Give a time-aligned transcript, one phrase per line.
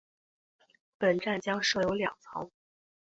[0.97, 2.49] 本站将设有两层。